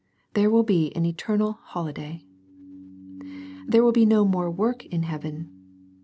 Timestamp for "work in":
4.49-5.03